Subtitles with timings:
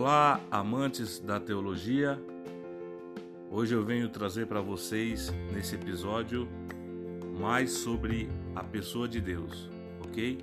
[0.00, 2.18] Olá, amantes da teologia.
[3.50, 6.48] Hoje eu venho trazer para vocês nesse episódio
[7.38, 8.26] mais sobre
[8.56, 9.68] a pessoa de Deus,
[10.02, 10.42] ok?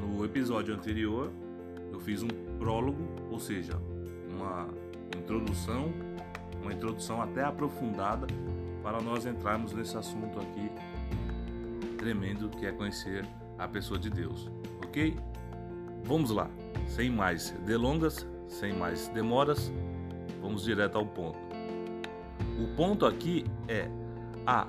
[0.00, 1.30] No episódio anterior
[1.92, 2.98] eu fiz um prólogo,
[3.30, 3.80] ou seja,
[4.28, 4.66] uma
[5.16, 5.92] introdução,
[6.60, 8.26] uma introdução até aprofundada
[8.82, 10.68] para nós entrarmos nesse assunto aqui
[11.96, 13.24] tremendo que é conhecer
[13.56, 14.50] a pessoa de Deus,
[14.84, 15.16] ok?
[16.02, 16.50] Vamos lá,
[16.88, 19.72] sem mais delongas, sem mais demoras,
[20.42, 21.38] vamos direto ao ponto.
[22.62, 23.88] O ponto aqui é
[24.44, 24.66] a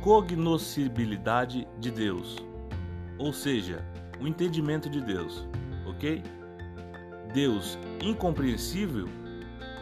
[0.00, 2.36] cognoscibilidade de Deus,
[3.18, 3.84] ou seja,
[4.20, 5.46] o entendimento de Deus,
[5.86, 6.22] ok?
[7.34, 9.06] Deus incompreensível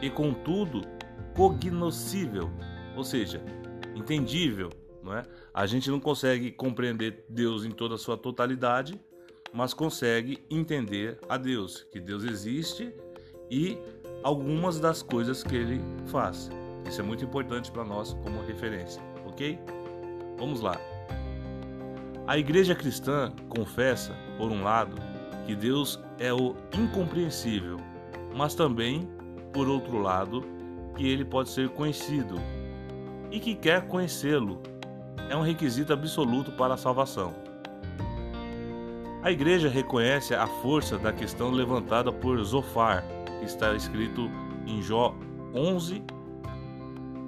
[0.00, 0.80] e, contudo,
[1.34, 2.50] cognoscível,
[2.96, 3.42] ou seja,
[3.94, 4.70] entendível,
[5.02, 5.22] não é?
[5.52, 9.00] A gente não consegue compreender Deus em toda a sua totalidade,
[9.52, 12.92] mas consegue entender a Deus, que Deus existe
[13.50, 13.78] e
[14.22, 16.50] algumas das coisas que ele faz.
[16.86, 19.58] Isso é muito importante para nós como referência, ok?
[20.38, 20.76] Vamos lá.
[22.26, 24.96] A igreja cristã confessa, por um lado,
[25.46, 27.78] que Deus é o incompreensível,
[28.34, 29.08] mas também,
[29.52, 30.44] por outro lado,
[30.96, 32.34] que ele pode ser conhecido
[33.30, 34.60] e que quer conhecê-lo.
[35.30, 37.34] É um requisito absoluto para a salvação.
[39.22, 43.04] A igreja reconhece a força da questão levantada por Zofar,
[43.46, 44.30] está escrito
[44.66, 45.14] em Jó
[45.54, 46.02] 11,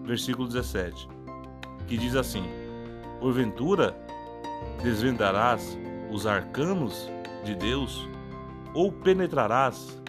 [0.04, 1.08] versículo 17,
[1.86, 2.44] que diz assim:
[3.20, 3.96] Porventura
[4.82, 5.78] desvendarás
[6.10, 7.10] os arcanos
[7.44, 8.08] de Deus,
[8.74, 10.02] ou penetrarás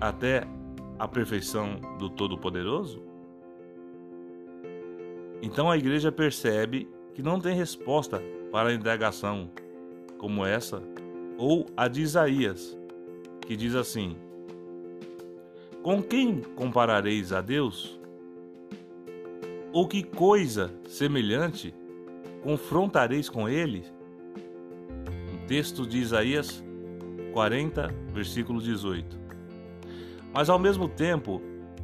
[0.00, 0.46] até
[0.98, 3.02] a perfeição do Todo-Poderoso?
[5.40, 9.50] Então a igreja percebe que não tem resposta para a indagação
[10.18, 10.82] como essa,
[11.36, 12.76] ou a de Isaías,
[13.46, 14.16] que diz assim:
[15.82, 17.98] com quem comparareis a Deus?
[19.72, 21.74] Ou que coisa semelhante
[22.42, 23.84] confrontareis com ele?
[25.32, 26.64] Um texto de Isaías
[27.32, 29.18] 40, versículo 18.
[30.32, 31.40] Mas ao mesmo tempo,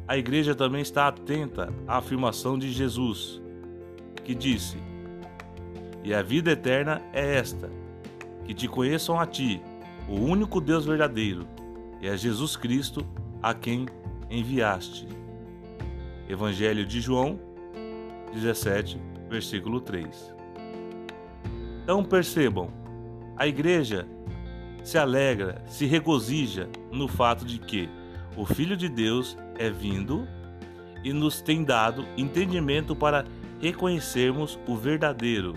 [0.07, 3.41] a igreja também está atenta à afirmação de Jesus,
[4.25, 4.77] que disse:
[6.03, 7.71] E a vida eterna é esta,
[8.45, 9.63] que te conheçam a ti,
[10.09, 11.47] o único Deus verdadeiro,
[12.01, 13.07] e a Jesus Cristo,
[13.45, 13.85] a quem
[14.31, 15.07] enviaste.
[16.27, 17.39] Evangelho de João
[18.33, 20.35] 17, versículo 3.
[21.83, 22.71] Então percebam,
[23.37, 24.09] a igreja
[24.83, 27.87] se alegra, se regozija no fato de que
[28.35, 30.27] o Filho de Deus é vindo
[31.05, 33.27] e nos tem dado entendimento para
[33.61, 35.53] reconhecermos o verdadeiro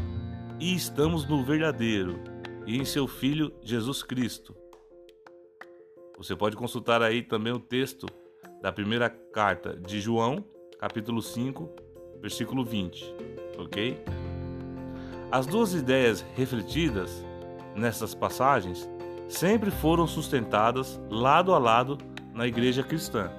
[0.59, 2.19] e estamos no verdadeiro
[2.65, 4.66] e em seu Filho Jesus Cristo.
[6.17, 8.07] Você pode consultar aí também o texto
[8.59, 10.43] da primeira carta de João,
[10.79, 11.69] capítulo 5,
[12.19, 13.13] versículo 20,
[13.59, 14.03] ok?
[15.31, 17.23] As duas ideias refletidas
[17.75, 18.89] nessas passagens
[19.29, 21.99] sempre foram sustentadas lado a lado
[22.33, 23.29] na igreja cristã.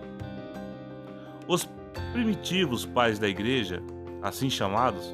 [1.49, 1.69] Os
[2.12, 3.83] primitivos pais da igreja,
[4.22, 5.12] assim chamados,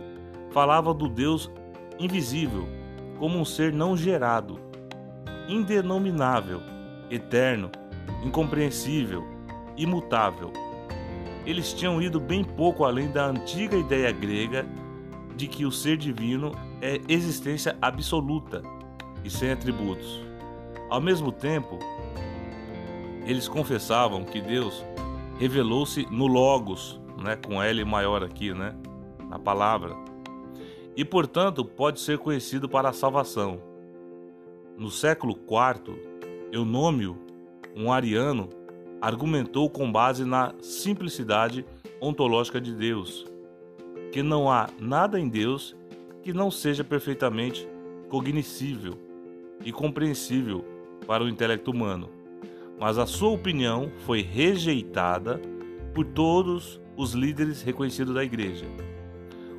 [0.50, 1.50] falavam do Deus
[1.98, 2.68] invisível
[3.18, 4.60] como um ser não gerado,
[5.48, 6.73] indenominável
[7.10, 7.70] eterno,
[8.24, 9.24] incompreensível,
[9.76, 10.52] imutável.
[11.46, 14.66] Eles tinham ido bem pouco além da antiga ideia grega
[15.36, 18.62] de que o ser divino é existência absoluta
[19.24, 20.20] e sem atributos.
[20.90, 21.78] Ao mesmo tempo,
[23.26, 24.84] eles confessavam que Deus
[25.38, 28.74] revelou-se no Logos, né, com L maior aqui, né,
[29.28, 29.96] na palavra,
[30.96, 33.60] e portanto pode ser conhecido para a salvação.
[34.76, 35.96] No século IV,
[36.54, 37.18] Eunômio,
[37.74, 38.48] um ariano,
[39.00, 41.66] argumentou com base na simplicidade
[42.00, 43.26] ontológica de Deus,
[44.12, 45.74] que não há nada em Deus
[46.22, 47.68] que não seja perfeitamente
[48.08, 48.94] cognoscível
[49.64, 50.64] e compreensível
[51.08, 52.08] para o intelecto humano.
[52.78, 55.40] Mas a sua opinião foi rejeitada
[55.92, 58.66] por todos os líderes reconhecidos da igreja.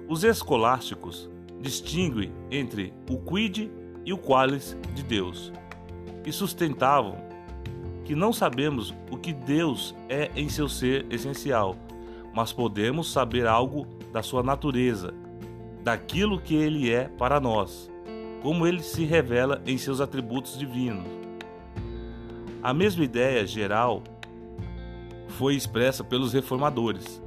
[0.07, 3.69] Os escolásticos distinguem entre o quid
[4.05, 5.51] e o qualis de Deus
[6.25, 7.17] e sustentavam
[8.03, 11.75] que não sabemos o que Deus é em seu ser essencial,
[12.33, 15.13] mas podemos saber algo da sua natureza,
[15.83, 17.89] daquilo que ele é para nós,
[18.41, 21.07] como ele se revela em seus atributos divinos.
[22.61, 24.03] A mesma ideia geral
[25.29, 27.21] foi expressa pelos reformadores,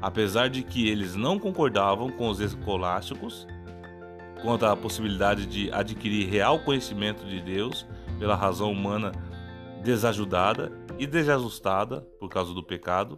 [0.00, 3.46] apesar de que eles não concordavam com os escolásticos
[4.42, 7.86] quanto à possibilidade de adquirir real conhecimento de Deus
[8.18, 9.12] pela razão humana
[9.82, 13.16] desajudada e desajustada por causa do pecado,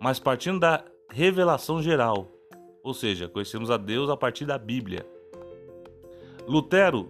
[0.00, 2.30] mas partindo da revelação geral,
[2.82, 5.06] ou seja, conhecemos a Deus a partir da Bíblia.
[6.46, 7.08] Lutero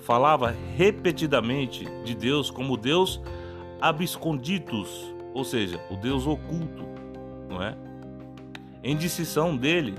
[0.00, 3.20] falava repetidamente de Deus como Deus
[3.80, 6.84] absconditus, ou seja, o Deus oculto,
[7.48, 7.76] não é?
[8.82, 9.94] Em distinção dele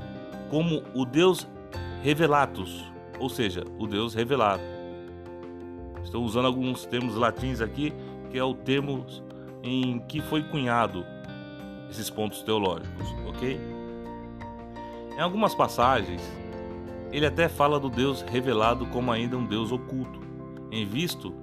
[0.50, 1.48] como o Deus
[2.01, 2.86] revelatus,
[3.19, 4.75] ou seja, o Deus revelado.
[6.06, 7.92] Estou usando alguns termos latins aqui,
[8.30, 9.06] que é o termo
[9.63, 11.04] em que foi cunhado
[11.90, 13.60] esses pontos teológicos, ok?
[15.18, 16.22] Em algumas passagens,
[17.12, 20.19] ele até fala do Deus revelado como ainda um Deus oculto,
[20.72, 21.34] em visto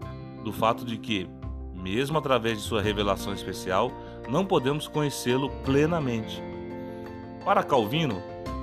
[0.44, 1.29] do fato de que,
[1.75, 3.91] mesmo através de sua revelação especial,
[4.29, 6.43] não podemos conhecê-lo plenamente.
[7.44, 8.23] Para Calvino,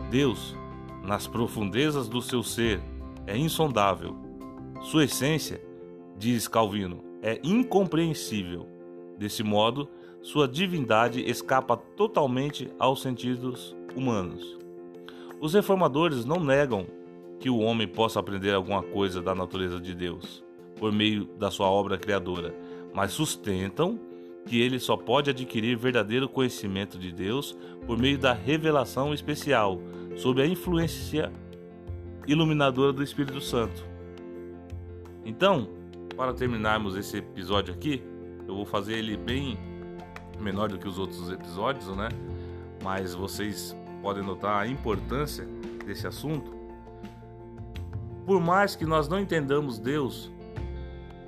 [0.10, 0.56] Deus,
[1.04, 2.82] nas profundezas do seu ser,
[3.28, 4.16] é insondável.
[4.82, 5.62] Sua essência,
[6.20, 8.68] diz Calvino, é incompreensível.
[9.18, 9.90] Desse modo,
[10.22, 14.58] sua divindade escapa totalmente aos sentidos humanos.
[15.40, 16.86] Os reformadores não negam
[17.40, 20.44] que o homem possa aprender alguma coisa da natureza de Deus
[20.78, 22.54] por meio da sua obra criadora,
[22.94, 23.98] mas sustentam
[24.46, 29.80] que ele só pode adquirir verdadeiro conhecimento de Deus por meio da revelação especial,
[30.18, 31.32] sob a influência
[32.28, 33.88] iluminadora do Espírito Santo.
[35.24, 35.79] Então,
[36.20, 38.04] para terminarmos esse episódio aqui,
[38.46, 39.58] eu vou fazer ele bem
[40.38, 42.10] menor do que os outros episódios, né?
[42.84, 45.48] Mas vocês podem notar a importância
[45.86, 46.54] desse assunto.
[48.26, 50.30] Por mais que nós não entendamos Deus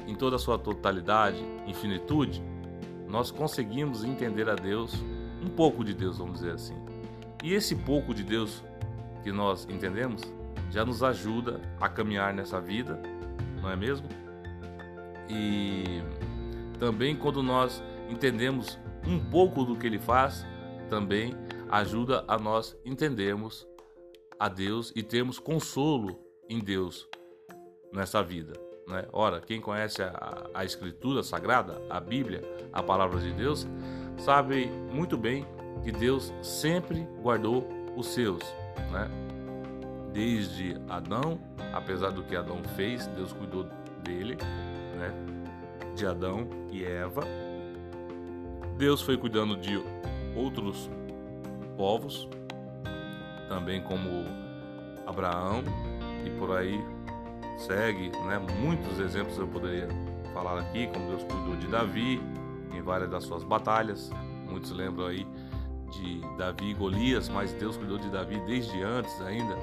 [0.05, 2.43] em toda a sua totalidade, infinitude,
[3.07, 4.93] nós conseguimos entender a Deus,
[5.41, 6.75] um pouco de Deus, vamos dizer assim.
[7.41, 8.61] E esse pouco de Deus
[9.23, 10.21] que nós entendemos
[10.69, 13.01] já nos ajuda a caminhar nessa vida,
[13.61, 14.20] não é mesmo?
[15.31, 16.03] E
[16.77, 20.45] também quando nós entendemos um pouco do que ele faz,
[20.89, 21.33] também
[21.69, 23.65] ajuda a nós entendermos
[24.37, 26.19] a Deus e termos consolo
[26.49, 27.07] em Deus
[27.93, 28.53] nessa vida.
[28.87, 29.05] Né?
[29.13, 32.41] Ora, quem conhece a, a Escritura Sagrada, a Bíblia,
[32.73, 33.65] a palavra de Deus,
[34.17, 35.45] sabe muito bem
[35.83, 38.41] que Deus sempre guardou os seus.
[38.91, 39.09] Né?
[40.11, 41.39] Desde Adão,
[41.71, 43.65] apesar do que Adão fez, Deus cuidou
[44.03, 44.37] dele,
[45.01, 45.13] né?
[45.95, 47.23] de Adão e Eva.
[48.77, 49.83] Deus foi cuidando de
[50.35, 50.89] outros
[51.75, 52.27] povos,
[53.49, 54.25] também como
[55.05, 55.63] Abraão
[56.25, 56.79] e por aí
[57.57, 58.39] segue, né?
[58.59, 59.87] Muitos exemplos eu poderia
[60.33, 62.21] falar aqui, como Deus cuidou de Davi
[62.73, 64.09] em várias das suas batalhas.
[64.49, 65.27] Muitos lembram aí
[65.91, 69.55] de Davi e Golias, mas Deus cuidou de Davi desde antes ainda,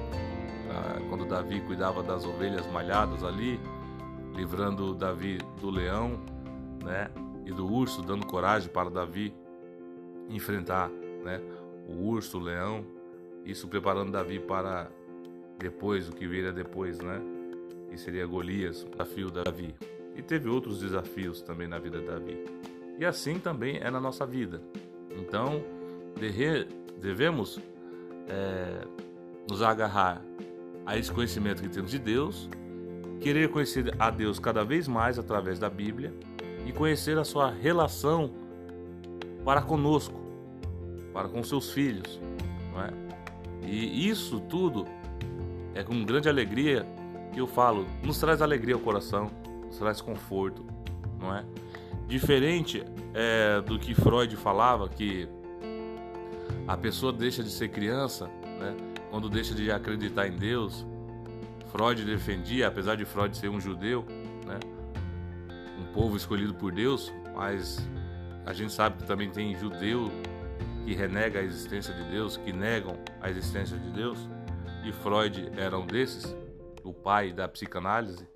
[0.71, 3.59] ah, quando Davi cuidava das ovelhas malhadas ali,
[4.35, 6.19] livrando Davi do leão,
[6.83, 7.09] né?
[7.45, 9.33] E do urso, dando coragem para Davi
[10.29, 10.89] enfrentar,
[11.23, 11.41] né?
[11.89, 12.85] o urso, o leão,
[13.43, 14.91] isso preparando Davi para
[15.57, 17.19] depois, o que viria depois, né?
[17.91, 19.75] E seria Golias, o desafio de Davi.
[20.15, 22.45] E teve outros desafios também na vida de Davi.
[22.99, 24.61] E assim também é na nossa vida.
[25.17, 25.63] Então,
[27.01, 27.59] devemos
[28.27, 28.81] é,
[29.49, 30.21] nos agarrar
[30.85, 32.49] a esse conhecimento que temos de Deus,
[33.19, 36.13] querer conhecer a Deus cada vez mais através da Bíblia
[36.65, 38.31] e conhecer a sua relação
[39.43, 40.19] para conosco,
[41.13, 42.19] para com seus filhos.
[42.71, 42.91] Não é?
[43.65, 44.85] E isso tudo
[45.75, 46.85] é com grande alegria
[47.31, 49.29] que eu falo, nos traz alegria ao coração,
[49.65, 50.65] nos traz conforto,
[51.19, 51.45] não é?
[52.07, 52.83] Diferente
[53.13, 55.27] é, do que Freud falava, que
[56.67, 58.27] a pessoa deixa de ser criança,
[58.59, 58.75] né?
[59.09, 60.85] Quando deixa de acreditar em Deus.
[61.71, 64.05] Freud defendia, apesar de Freud ser um judeu,
[64.45, 64.59] né?
[65.79, 67.77] Um povo escolhido por Deus, mas
[68.45, 70.11] a gente sabe que também tem judeu
[70.85, 74.27] que renega a existência de Deus, que negam a existência de Deus,
[74.83, 76.35] e Freud era um desses,
[76.83, 78.27] o pai da psicanálise,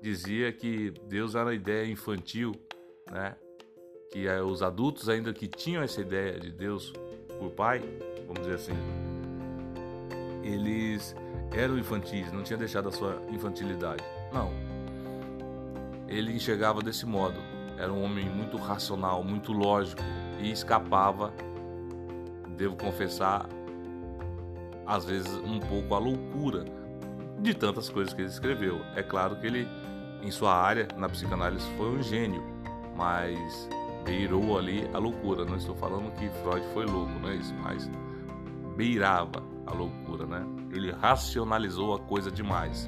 [0.00, 2.52] dizia que Deus era uma ideia infantil,
[3.10, 3.36] né?
[4.10, 6.92] Que eh, os adultos ainda que tinham essa ideia de Deus
[7.38, 7.82] por pai,
[8.26, 8.72] vamos dizer assim,
[10.48, 11.14] eles
[11.52, 14.02] eram infantis, não tinham deixado a sua infantilidade.
[14.32, 14.50] Não.
[16.06, 17.38] Ele enxergava desse modo.
[17.76, 20.02] Era um homem muito racional, muito lógico
[20.40, 21.32] e escapava
[22.58, 23.48] devo confessar,
[24.84, 26.64] às vezes um pouco a loucura
[27.38, 28.80] de tantas coisas que ele escreveu.
[28.96, 29.68] É claro que ele,
[30.22, 32.42] em sua área, na psicanálise, foi um gênio,
[32.96, 33.68] mas
[34.04, 35.44] beirou ali a loucura.
[35.44, 37.88] Não estou falando que Freud foi louco, não é isso, mas
[38.76, 40.44] beirava a loucura, né?
[40.72, 42.86] Ele racionalizou a coisa demais.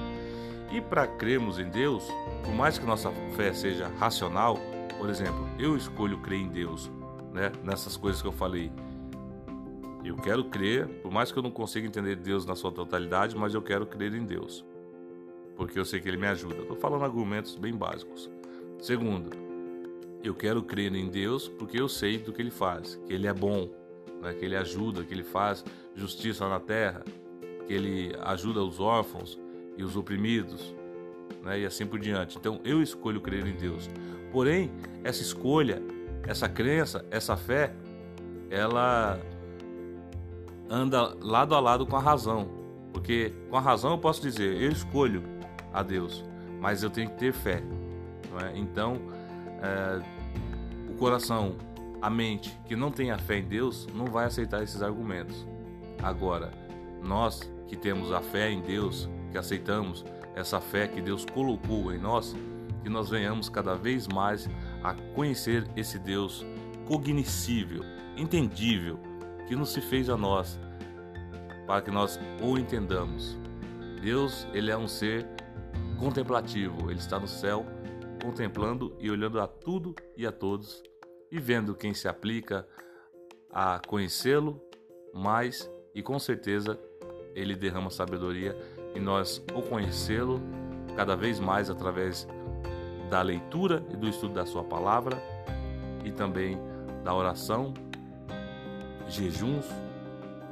[0.72, 2.04] E para crermos em Deus,
[2.44, 4.58] por mais que nossa fé seja racional,
[5.00, 6.92] Por exemplo, eu escolho crer em Deus,
[7.32, 7.50] né?
[7.64, 8.70] Nessas coisas que eu falei.
[10.04, 13.54] Eu quero crer, por mais que eu não consiga entender Deus na sua totalidade, mas
[13.54, 14.62] eu quero crer em Deus.
[15.56, 16.56] Porque eu sei que Ele me ajuda.
[16.56, 18.30] Estou falando argumentos bem básicos.
[18.78, 19.30] Segundo,
[20.22, 23.32] eu quero crer em Deus porque eu sei do que Ele faz, que Ele é
[23.32, 23.70] bom,
[24.20, 24.32] né?
[24.34, 27.02] que Ele ajuda, que Ele faz justiça na terra,
[27.66, 29.38] que Ele ajuda os órfãos
[29.76, 30.74] e os oprimidos,
[31.42, 31.60] né?
[31.60, 32.36] e assim por diante.
[32.38, 33.88] Então eu escolho crer em Deus.
[34.32, 34.70] Porém,
[35.02, 35.82] essa escolha,
[36.26, 37.74] essa crença, essa fé,
[38.50, 39.18] ela
[40.68, 42.48] anda lado a lado com a razão.
[42.92, 45.22] Porque com a razão eu posso dizer, eu escolho
[45.72, 46.24] a Deus,
[46.60, 47.62] mas eu tenho que ter fé.
[48.42, 48.56] É?
[48.56, 48.96] Então,
[49.62, 50.02] é,
[50.88, 51.56] o coração,
[52.00, 55.46] a mente que não tem a fé em Deus, não vai aceitar esses argumentos.
[56.02, 56.52] Agora,
[57.02, 60.04] nós que temos a fé em Deus, que aceitamos
[60.34, 62.34] essa fé que Deus colocou em nós,
[62.82, 64.48] que nós venhamos cada vez mais
[64.82, 66.44] a conhecer esse Deus
[66.86, 67.82] cognoscível,
[68.16, 68.98] entendível,
[69.46, 70.58] que nos se fez a nós,
[71.66, 73.38] para que nós o entendamos.
[74.00, 75.26] Deus, ele é um ser
[75.98, 77.66] contemplativo, ele está no céu
[78.22, 80.82] contemplando e olhando a tudo e a todos
[81.30, 82.66] e vendo quem se aplica
[83.52, 84.60] a conhecê-lo
[85.12, 86.78] mais e com certeza
[87.34, 88.56] ele derrama sabedoria
[88.94, 90.40] e nós o conhecê-lo
[90.96, 92.26] cada vez mais através
[93.08, 95.16] da leitura e do estudo da sua palavra
[96.04, 96.58] e também
[97.04, 97.74] da oração,
[99.08, 99.66] jejuns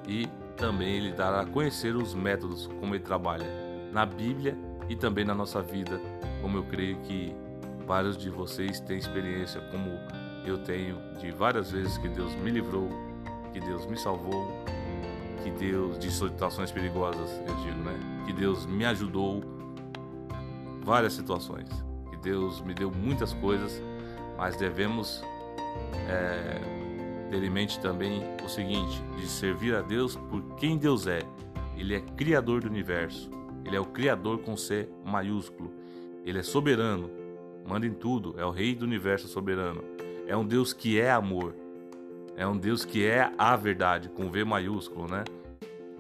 [0.07, 3.47] e também ele dará a conhecer os métodos como ele trabalha
[3.93, 4.57] na Bíblia
[4.89, 6.01] e também na nossa vida,
[6.43, 7.35] como eu creio que
[7.87, 9.91] vários de vocês têm experiência como
[10.49, 12.88] eu tenho de várias vezes que Deus me livrou,
[13.52, 14.47] que Deus me salvou
[15.43, 17.99] que Deus de situações perigosas, eu digo, né?
[18.26, 19.43] Que Deus me ajudou
[20.83, 21.69] várias situações,
[22.11, 23.83] que Deus me deu muitas coisas,
[24.37, 25.23] mas devemos
[26.09, 26.61] é,
[27.31, 31.21] ter em mente também o seguinte: de servir a Deus por quem Deus é.
[31.76, 33.31] Ele é criador do universo.
[33.64, 35.73] Ele é o criador com C maiúsculo.
[36.25, 37.09] Ele é soberano,
[37.67, 39.98] manda em tudo, é o rei do universo soberano.
[40.29, 41.55] É um Deus que é amor.
[42.37, 45.25] É um Deus que é a verdade, com V maiúsculo, né?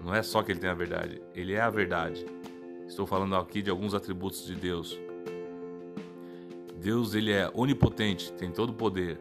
[0.04, 2.24] Não é só que ele tem a verdade, ele é a verdade.
[2.86, 5.00] Estou falando aqui de alguns atributos de Deus.
[6.80, 9.18] Deus ele é onipotente, tem todo o poder.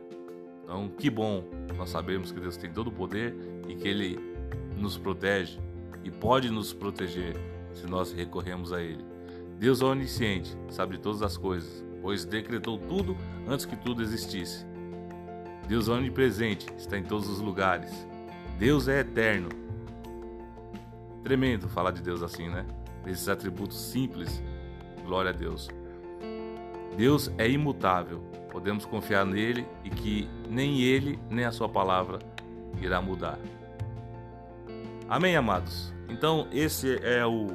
[0.64, 1.42] Então, que bom
[1.78, 3.34] nós sabemos que Deus tem todo o poder
[3.68, 4.20] e que ele
[4.76, 5.58] nos protege
[6.04, 7.34] e pode nos proteger
[7.74, 9.04] se nós recorremos a ele.
[9.58, 14.66] Deus é onisciente, sabe de todas as coisas, pois decretou tudo antes que tudo existisse.
[15.68, 18.08] Deus é onipresente, está em todos os lugares.
[18.58, 19.50] Deus é eterno.
[21.24, 22.66] Tremendo falar de Deus assim, né?
[23.06, 24.42] Esses atributos simples.
[25.06, 25.70] Glória a Deus.
[26.96, 28.20] Deus é imutável.
[28.50, 32.20] Podemos confiar nele e que nem ele, nem a sua palavra
[32.82, 33.38] irá mudar.
[35.10, 35.94] Amém, amados?
[36.10, 37.48] Então, esse é o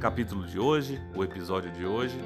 [0.00, 2.18] capítulo de hoje, o episódio de hoje.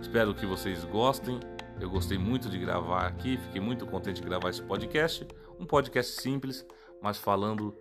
[0.00, 1.38] Espero que vocês gostem.
[1.80, 5.26] Eu gostei muito de gravar aqui, fiquei muito contente de gravar esse podcast.
[5.58, 6.66] Um podcast simples,
[7.00, 7.74] mas falando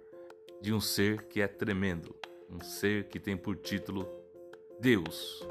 [0.61, 2.15] de um ser que é tremendo,
[2.49, 4.07] um ser que tem por título
[4.79, 5.45] Deus.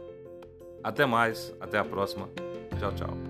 [0.82, 2.30] Até mais, até a próxima.
[2.78, 3.27] Tchau, tchau.